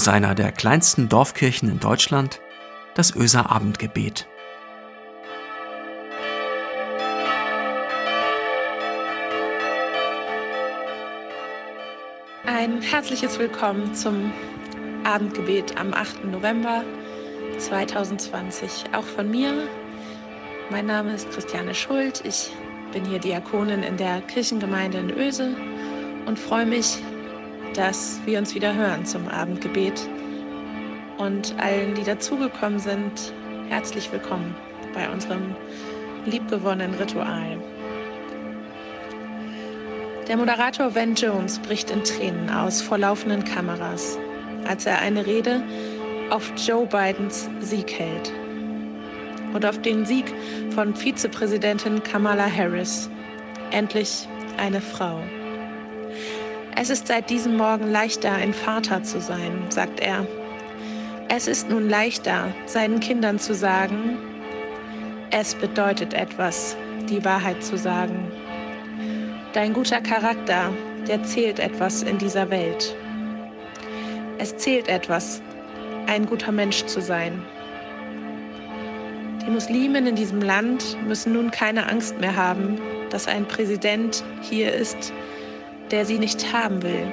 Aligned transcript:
aus 0.00 0.08
einer 0.08 0.34
der 0.34 0.50
kleinsten 0.50 1.10
Dorfkirchen 1.10 1.68
in 1.68 1.78
Deutschland, 1.78 2.40
das 2.94 3.14
Öser 3.14 3.50
Abendgebet. 3.50 4.26
Ein 12.46 12.80
herzliches 12.80 13.38
Willkommen 13.38 13.94
zum 13.94 14.32
Abendgebet 15.04 15.76
am 15.78 15.92
8. 15.92 16.24
November 16.24 16.82
2020. 17.58 18.84
Auch 18.94 19.04
von 19.04 19.30
mir. 19.30 19.52
Mein 20.70 20.86
Name 20.86 21.12
ist 21.12 21.30
Christiane 21.30 21.74
Schuld. 21.74 22.22
Ich 22.24 22.50
bin 22.94 23.04
hier 23.04 23.18
Diakonin 23.18 23.82
in 23.82 23.98
der 23.98 24.22
Kirchengemeinde 24.22 24.96
in 24.96 25.10
Öse 25.10 25.54
und 26.24 26.38
freue 26.38 26.64
mich, 26.64 27.02
dass 27.74 28.20
wir 28.24 28.38
uns 28.38 28.54
wieder 28.54 28.74
hören 28.74 29.04
zum 29.04 29.28
Abendgebet. 29.28 30.08
Und 31.18 31.54
allen, 31.58 31.94
die 31.94 32.02
dazugekommen 32.02 32.78
sind, 32.78 33.32
herzlich 33.68 34.10
willkommen 34.10 34.54
bei 34.94 35.08
unserem 35.10 35.54
liebgewonnenen 36.26 36.94
Ritual. 36.94 37.58
Der 40.28 40.36
Moderator 40.36 40.94
Van 40.94 41.14
Jones 41.14 41.58
bricht 41.58 41.90
in 41.90 42.04
Tränen 42.04 42.50
aus 42.50 42.80
vor 42.80 42.98
laufenden 42.98 43.44
Kameras, 43.44 44.18
als 44.66 44.86
er 44.86 45.00
eine 45.00 45.26
Rede 45.26 45.62
auf 46.30 46.52
Joe 46.56 46.86
Bidens 46.86 47.48
Sieg 47.60 47.92
hält 47.98 48.32
und 49.52 49.66
auf 49.66 49.80
den 49.82 50.06
Sieg 50.06 50.32
von 50.70 50.94
Vizepräsidentin 50.94 52.02
Kamala 52.02 52.48
Harris. 52.48 53.10
Endlich 53.72 54.28
eine 54.56 54.80
Frau. 54.80 55.20
Es 56.76 56.88
ist 56.90 57.08
seit 57.08 57.30
diesem 57.30 57.56
Morgen 57.56 57.90
leichter, 57.90 58.32
ein 58.32 58.54
Vater 58.54 59.02
zu 59.02 59.20
sein, 59.20 59.66
sagt 59.68 60.00
er. 60.00 60.26
Es 61.28 61.46
ist 61.46 61.68
nun 61.68 61.88
leichter, 61.88 62.54
seinen 62.66 63.00
Kindern 63.00 63.38
zu 63.38 63.54
sagen, 63.54 64.18
es 65.30 65.54
bedeutet 65.54 66.12
etwas, 66.14 66.76
die 67.08 67.24
Wahrheit 67.24 67.62
zu 67.62 67.78
sagen. 67.78 68.32
Dein 69.52 69.72
guter 69.72 70.00
Charakter, 70.00 70.72
der 71.06 71.22
zählt 71.22 71.58
etwas 71.58 72.02
in 72.02 72.18
dieser 72.18 72.50
Welt. 72.50 72.96
Es 74.38 74.56
zählt 74.56 74.88
etwas, 74.88 75.42
ein 76.06 76.26
guter 76.26 76.50
Mensch 76.50 76.84
zu 76.86 77.00
sein. 77.00 77.42
Die 79.46 79.50
Muslimen 79.50 80.06
in 80.06 80.16
diesem 80.16 80.40
Land 80.40 80.96
müssen 81.06 81.32
nun 81.32 81.50
keine 81.50 81.88
Angst 81.88 82.18
mehr 82.20 82.36
haben, 82.36 82.78
dass 83.10 83.28
ein 83.28 83.46
Präsident 83.46 84.24
hier 84.40 84.72
ist, 84.72 85.12
der 85.90 86.04
sie 86.04 86.18
nicht 86.18 86.52
haben 86.52 86.82
will. 86.82 87.10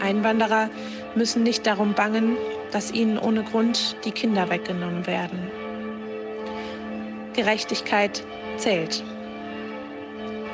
Einwanderer 0.00 0.70
müssen 1.14 1.42
nicht 1.42 1.66
darum 1.66 1.94
bangen, 1.94 2.36
dass 2.72 2.92
ihnen 2.92 3.18
ohne 3.18 3.42
Grund 3.42 3.96
die 4.04 4.12
Kinder 4.12 4.48
weggenommen 4.48 5.06
werden. 5.06 5.50
Gerechtigkeit 7.34 8.24
zählt. 8.56 9.04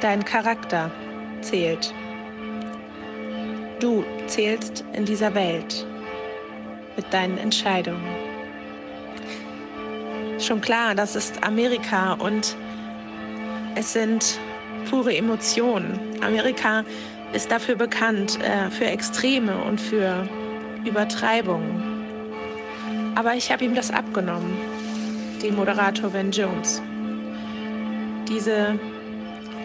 Dein 0.00 0.24
Charakter 0.24 0.90
zählt. 1.40 1.94
Du 3.80 4.04
zählst 4.26 4.84
in 4.92 5.04
dieser 5.04 5.34
Welt 5.34 5.86
mit 6.96 7.12
deinen 7.12 7.38
Entscheidungen. 7.38 8.06
Schon 10.38 10.60
klar, 10.60 10.94
das 10.94 11.16
ist 11.16 11.42
Amerika 11.44 12.14
und 12.14 12.56
es 13.76 13.92
sind 13.92 14.38
pure 14.90 15.14
Emotionen. 15.14 15.98
Amerika 16.22 16.84
ist 17.32 17.50
dafür 17.50 17.74
bekannt, 17.74 18.38
äh, 18.40 18.70
für 18.70 18.86
Extreme 18.86 19.56
und 19.64 19.80
für 19.80 20.28
Übertreibungen. 20.84 21.82
Aber 23.14 23.34
ich 23.34 23.50
habe 23.50 23.64
ihm 23.64 23.74
das 23.74 23.90
abgenommen, 23.90 24.56
dem 25.42 25.56
Moderator 25.56 26.10
Ben 26.10 26.30
Jones. 26.30 26.82
Diese 28.28 28.78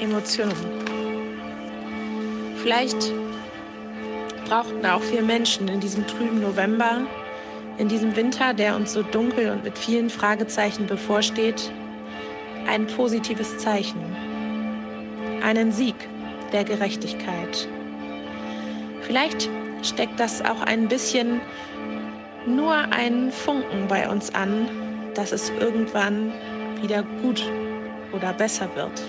Emotionen. 0.00 0.54
Vielleicht 2.62 3.12
brauchten 4.48 4.84
auch 4.86 5.02
wir 5.12 5.22
Menschen 5.22 5.68
in 5.68 5.80
diesem 5.80 6.06
trüben 6.06 6.40
November, 6.40 7.06
in 7.78 7.88
diesem 7.88 8.16
Winter, 8.16 8.54
der 8.54 8.76
uns 8.76 8.92
so 8.92 9.02
dunkel 9.02 9.50
und 9.50 9.64
mit 9.64 9.78
vielen 9.78 10.10
Fragezeichen 10.10 10.86
bevorsteht, 10.86 11.70
ein 12.66 12.86
positives 12.86 13.56
Zeichen, 13.58 14.00
einen 15.42 15.72
Sieg 15.72 15.94
der 16.52 16.64
Gerechtigkeit. 16.64 17.68
Vielleicht 19.02 19.48
steckt 19.82 20.18
das 20.18 20.42
auch 20.44 20.60
ein 20.62 20.88
bisschen 20.88 21.40
nur 22.46 22.74
einen 22.74 23.30
Funken 23.30 23.86
bei 23.88 24.08
uns 24.08 24.34
an, 24.34 24.68
dass 25.14 25.32
es 25.32 25.50
irgendwann 25.60 26.32
wieder 26.80 27.02
gut 27.22 27.44
oder 28.12 28.32
besser 28.32 28.68
wird. 28.74 29.02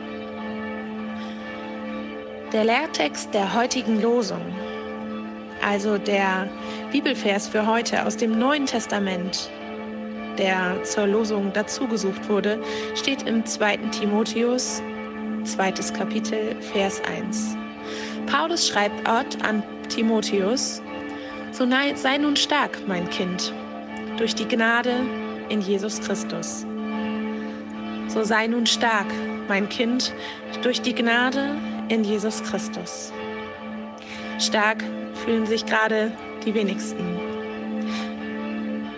Der 2.51 2.63
Lehrtext 2.63 3.33
der 3.33 3.53
heutigen 3.53 4.01
Losung, 4.01 4.41
also 5.63 5.97
der 5.97 6.49
Bibelvers 6.91 7.47
für 7.47 7.67
heute 7.67 8.05
aus 8.05 8.17
dem 8.17 8.39
Neuen 8.39 8.65
Testament, 8.65 9.49
der 10.37 10.83
zur 10.83 11.05
Losung 11.05 11.53
dazugesucht 11.53 12.27
wurde, 12.27 12.59
steht 12.95 13.23
im 13.23 13.45
2. 13.45 13.77
Timotheus, 13.91 14.81
zweites 15.45 15.93
Kapitel, 15.93 16.55
Vers 16.73 17.01
1. 17.05 17.55
Paulus 18.27 18.67
schreibt 18.67 19.07
Ort 19.07 19.43
an 19.43 19.63
Timotheus, 19.89 20.81
so 21.51 21.67
sei 21.95 22.17
nun 22.17 22.35
stark, 22.35 22.77
mein 22.87 23.09
Kind, 23.09 23.53
durch 24.17 24.35
die 24.35 24.47
Gnade 24.47 24.93
in 25.49 25.61
Jesus 25.61 25.99
Christus. 26.01 26.65
So 28.07 28.23
sei 28.23 28.47
nun 28.47 28.65
stark, 28.65 29.07
mein 29.47 29.67
Kind, 29.69 30.13
durch 30.61 30.81
die 30.81 30.93
Gnade 30.93 31.55
in 31.89 32.03
Jesus 32.03 32.43
Christus. 32.43 33.11
Stark 34.39 34.83
fühlen 35.25 35.45
sich 35.45 35.65
gerade 35.65 36.11
die 36.45 36.53
wenigsten. 36.53 37.19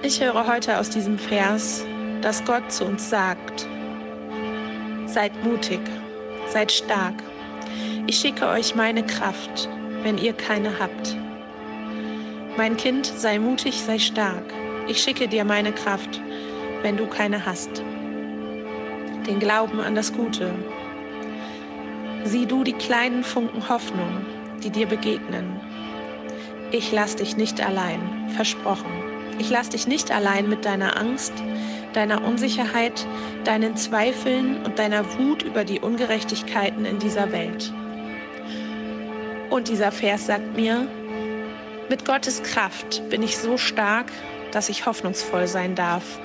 Ich 0.03 0.21
höre 0.21 0.47
heute 0.47 0.79
aus 0.79 0.89
diesem 0.89 1.17
Vers, 1.17 1.85
dass 2.21 2.43
Gott 2.43 2.71
zu 2.71 2.85
uns 2.85 3.09
sagt, 3.09 3.67
seid 5.05 5.31
mutig, 5.43 5.79
seid 6.51 6.71
stark. 6.71 7.15
Ich 8.07 8.17
schicke 8.17 8.47
euch 8.47 8.75
meine 8.75 9.05
Kraft, 9.05 9.69
wenn 10.03 10.17
ihr 10.17 10.33
keine 10.33 10.79
habt. 10.79 11.15
Mein 12.57 12.75
Kind, 12.75 13.05
sei 13.05 13.39
mutig, 13.39 13.81
sei 13.81 13.97
stark. 13.99 14.43
Ich 14.87 15.01
schicke 15.01 15.27
dir 15.27 15.45
meine 15.45 15.71
Kraft, 15.71 16.21
wenn 16.81 16.97
du 16.97 17.07
keine 17.07 17.45
hast. 17.45 17.83
Den 19.27 19.39
Glauben 19.39 19.79
an 19.79 19.95
das 19.95 20.11
Gute, 20.11 20.53
Sieh 22.23 22.45
du 22.45 22.63
die 22.63 22.73
kleinen 22.73 23.23
Funken 23.23 23.67
Hoffnung, 23.67 24.25
die 24.63 24.69
dir 24.69 24.85
begegnen. 24.85 25.59
Ich 26.71 26.91
lass 26.91 27.15
dich 27.15 27.35
nicht 27.35 27.65
allein, 27.65 28.29
versprochen. 28.35 28.91
Ich 29.39 29.49
lass 29.49 29.69
dich 29.69 29.87
nicht 29.87 30.11
allein 30.11 30.47
mit 30.47 30.63
deiner 30.63 30.97
Angst, 30.97 31.33
deiner 31.93 32.23
Unsicherheit, 32.23 33.05
deinen 33.43 33.75
Zweifeln 33.75 34.63
und 34.63 34.79
deiner 34.79 35.17
Wut 35.17 35.43
über 35.43 35.63
die 35.63 35.79
Ungerechtigkeiten 35.79 36.85
in 36.85 36.99
dieser 36.99 37.31
Welt. 37.31 37.73
Und 39.49 39.67
dieser 39.67 39.91
Vers 39.91 40.27
sagt 40.27 40.55
mir, 40.55 40.87
mit 41.89 42.05
Gottes 42.05 42.41
Kraft 42.43 43.01
bin 43.09 43.21
ich 43.21 43.37
so 43.37 43.57
stark, 43.57 44.11
dass 44.51 44.69
ich 44.69 44.85
hoffnungsvoll 44.85 45.47
sein 45.47 45.75
darf 45.75 46.19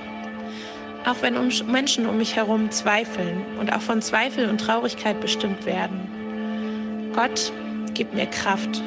auch 1.06 1.22
wenn 1.22 1.34
Menschen 1.70 2.06
um 2.06 2.18
mich 2.18 2.34
herum 2.36 2.70
zweifeln 2.70 3.44
und 3.60 3.72
auch 3.72 3.80
von 3.80 4.02
Zweifel 4.02 4.48
und 4.50 4.60
Traurigkeit 4.60 5.20
bestimmt 5.20 5.64
werden. 5.64 7.12
Gott, 7.14 7.52
gib 7.94 8.12
mir 8.12 8.26
Kraft, 8.26 8.82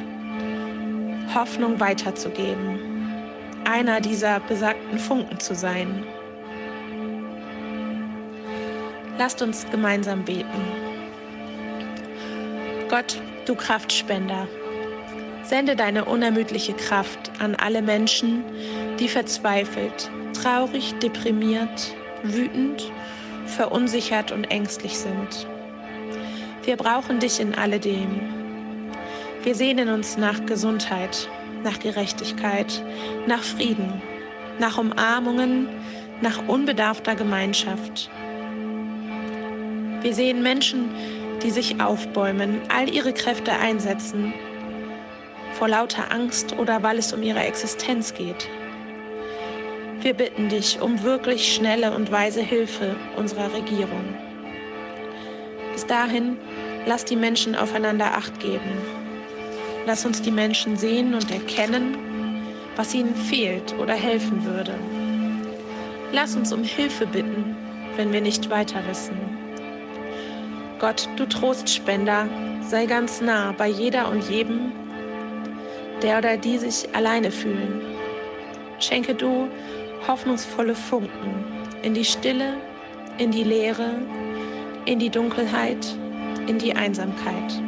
Hoffnung 1.34 1.80
weiterzugeben, 1.80 2.78
einer 3.64 4.00
dieser 4.00 4.40
besagten 4.40 4.98
Funken 4.98 5.40
zu 5.40 5.54
sein. 5.54 6.04
Lasst 9.20 9.42
uns 9.42 9.66
gemeinsam 9.70 10.24
beten. 10.24 10.46
Gott, 12.88 13.20
du 13.44 13.54
Kraftspender, 13.54 14.48
sende 15.42 15.76
deine 15.76 16.06
unermüdliche 16.06 16.72
Kraft 16.72 17.30
an 17.38 17.54
alle 17.54 17.82
Menschen, 17.82 18.42
die 18.98 19.08
verzweifelt, 19.08 20.10
traurig, 20.32 20.94
deprimiert, 21.00 21.94
wütend, 22.22 22.90
verunsichert 23.44 24.32
und 24.32 24.44
ängstlich 24.44 24.96
sind. 24.96 25.46
Wir 26.62 26.78
brauchen 26.78 27.18
dich 27.18 27.40
in 27.40 27.54
alledem. 27.54 28.22
Wir 29.42 29.54
sehnen 29.54 29.90
uns 29.90 30.16
nach 30.16 30.46
Gesundheit, 30.46 31.28
nach 31.62 31.78
Gerechtigkeit, 31.78 32.82
nach 33.26 33.42
Frieden, 33.42 34.00
nach 34.58 34.78
Umarmungen, 34.78 35.68
nach 36.22 36.48
unbedarfter 36.48 37.16
Gemeinschaft. 37.16 38.08
Wir 40.02 40.14
sehen 40.14 40.42
Menschen, 40.42 40.90
die 41.42 41.50
sich 41.50 41.80
aufbäumen, 41.80 42.60
all 42.68 42.88
ihre 42.88 43.12
Kräfte 43.12 43.52
einsetzen, 43.52 44.32
vor 45.52 45.68
lauter 45.68 46.10
Angst 46.10 46.56
oder 46.58 46.82
weil 46.82 46.98
es 46.98 47.12
um 47.12 47.22
ihre 47.22 47.40
Existenz 47.40 48.14
geht. 48.14 48.48
Wir 50.00 50.14
bitten 50.14 50.48
dich 50.48 50.80
um 50.80 51.02
wirklich 51.02 51.54
schnelle 51.54 51.94
und 51.94 52.10
weise 52.10 52.40
Hilfe 52.40 52.96
unserer 53.16 53.52
Regierung. 53.52 54.14
Bis 55.74 55.84
dahin, 55.84 56.38
lass 56.86 57.04
die 57.04 57.16
Menschen 57.16 57.54
aufeinander 57.54 58.14
acht 58.14 58.40
geben. 58.40 58.78
Lass 59.86 60.06
uns 60.06 60.22
die 60.22 60.30
Menschen 60.30 60.78
sehen 60.78 61.12
und 61.12 61.30
erkennen, 61.30 61.96
was 62.76 62.94
ihnen 62.94 63.14
fehlt 63.14 63.74
oder 63.78 63.94
helfen 63.94 64.44
würde. 64.46 64.78
Lass 66.12 66.36
uns 66.36 66.52
um 66.52 66.64
Hilfe 66.64 67.06
bitten, 67.06 67.54
wenn 67.96 68.12
wir 68.12 68.22
nicht 68.22 68.48
weiter 68.48 68.82
wissen. 68.88 69.49
Gott, 70.80 71.10
du 71.16 71.26
Trostspender, 71.26 72.26
sei 72.62 72.86
ganz 72.86 73.20
nah 73.20 73.52
bei 73.52 73.68
jeder 73.68 74.10
und 74.10 74.30
jedem, 74.30 74.72
der 76.02 76.16
oder 76.16 76.38
die 76.38 76.56
sich 76.56 76.94
alleine 76.94 77.30
fühlen. 77.30 77.82
Schenke 78.78 79.14
du 79.14 79.48
hoffnungsvolle 80.08 80.74
Funken 80.74 81.44
in 81.82 81.92
die 81.92 82.06
Stille, 82.06 82.54
in 83.18 83.30
die 83.30 83.44
Leere, 83.44 83.90
in 84.86 84.98
die 84.98 85.10
Dunkelheit, 85.10 85.86
in 86.46 86.56
die 86.56 86.74
Einsamkeit. 86.74 87.62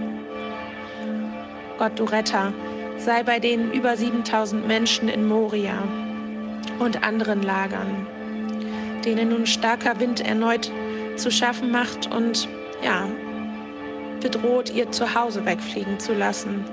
Gott, 1.76 1.92
du 1.98 2.04
Retter, 2.04 2.54
sei 2.96 3.22
bei 3.24 3.38
den 3.38 3.72
über 3.72 3.94
7000 3.94 4.66
Menschen 4.66 5.10
in 5.10 5.28
Moria 5.28 5.82
und 6.78 7.04
anderen 7.04 7.42
Lagern, 7.42 8.06
denen 9.04 9.28
nun 9.28 9.44
starker 9.44 10.00
Wind 10.00 10.22
erneut 10.22 10.72
zu 11.16 11.30
schaffen 11.30 11.70
macht 11.70 12.10
und 12.10 12.48
ja, 12.82 13.06
bedroht, 14.20 14.70
ihr 14.70 14.90
Zuhause 14.90 15.44
wegfliegen 15.44 15.98
zu 15.98 16.14
lassen. 16.14 16.64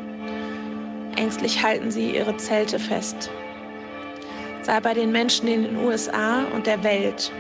Ängstlich 1.16 1.64
halten 1.64 1.92
sie 1.92 2.16
ihre 2.16 2.38
Zelte 2.38 2.80
fest. 2.80 3.30
Sei 4.62 4.80
bei 4.80 4.94
den 4.94 5.12
Menschen 5.12 5.48
in 5.48 5.64
den 5.64 5.78
USA 5.78 6.44
und 6.54 6.68
der 6.68 6.84
Welt, 6.84 7.32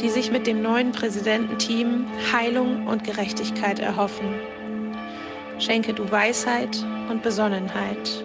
die 0.00 0.10
sich 0.10 0.30
mit 0.30 0.46
dem 0.46 0.62
neuen 0.62 0.92
Präsidententeam 0.92 2.06
Heilung 2.32 2.86
und 2.86 3.04
Gerechtigkeit 3.04 3.78
erhoffen. 3.78 4.34
Schenke 5.58 5.94
du 5.94 6.10
Weisheit 6.10 6.84
und 7.08 7.22
Besonnenheit. 7.22 8.24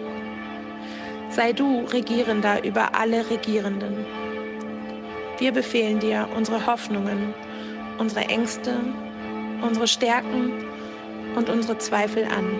Sei 1.30 1.52
du 1.52 1.84
Regierender 1.86 2.64
über 2.64 2.94
alle 2.94 3.30
Regierenden. 3.30 4.04
Wir 5.38 5.52
befehlen 5.52 6.00
dir 6.00 6.28
unsere 6.36 6.66
Hoffnungen, 6.66 7.32
unsere 7.98 8.26
Ängste, 8.26 8.74
unsere 9.62 9.86
Stärken 9.86 10.52
und 11.36 11.48
unsere 11.48 11.78
Zweifel 11.78 12.24
an. 12.24 12.58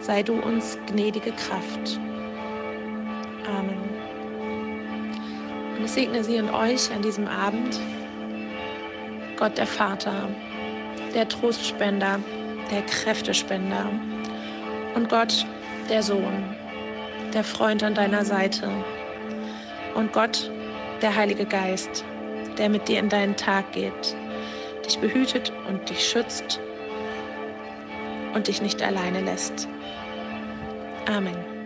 Sei 0.00 0.22
du 0.22 0.34
uns 0.34 0.78
gnädige 0.86 1.32
Kraft. 1.32 2.00
Amen. 3.46 3.78
Und 5.76 5.84
ich 5.84 5.90
segne 5.90 6.24
Sie 6.24 6.38
und 6.38 6.50
euch 6.50 6.90
an 6.92 7.02
diesem 7.02 7.28
Abend. 7.28 7.80
Gott 9.36 9.58
der 9.58 9.66
Vater, 9.66 10.28
der 11.14 11.28
Trostspender, 11.28 12.20
der 12.70 12.82
Kräftespender 12.82 13.90
und 14.94 15.08
Gott 15.08 15.46
der 15.88 16.02
Sohn, 16.02 16.56
der 17.34 17.44
Freund 17.44 17.82
an 17.82 17.94
deiner 17.94 18.24
Seite 18.24 18.70
und 19.94 20.12
Gott 20.12 20.50
der 21.00 21.16
Heilige 21.16 21.44
Geist, 21.44 22.04
der 22.58 22.68
mit 22.68 22.88
dir 22.88 23.00
in 23.00 23.08
deinen 23.08 23.36
Tag 23.36 23.72
geht, 23.72 24.16
dich 24.92 25.00
behütet 25.00 25.52
und 25.68 25.88
dich 25.88 26.08
schützt 26.08 26.60
und 28.34 28.48
dich 28.48 28.60
nicht 28.62 28.82
alleine 28.82 29.20
lässt. 29.20 29.68
Amen. 31.06 31.61